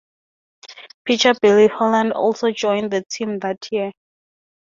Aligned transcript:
Pitcher 1.05 1.33
Billy 1.39 1.67
Holland 1.67 2.13
also 2.13 2.49
joined 2.49 2.89
the 2.89 3.03
team 3.11 3.37
that 3.37 3.67
year. 3.71 3.91